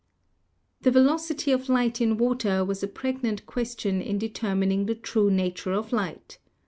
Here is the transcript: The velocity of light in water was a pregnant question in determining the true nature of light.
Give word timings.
The 0.81 0.89
velocity 0.89 1.51
of 1.51 1.69
light 1.69 2.01
in 2.01 2.17
water 2.17 2.65
was 2.65 2.81
a 2.81 2.87
pregnant 2.87 3.45
question 3.45 4.01
in 4.01 4.17
determining 4.17 4.87
the 4.87 4.95
true 4.95 5.29
nature 5.29 5.73
of 5.73 5.93
light. 5.93 6.39